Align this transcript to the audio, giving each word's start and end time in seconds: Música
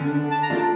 Música 0.00 0.67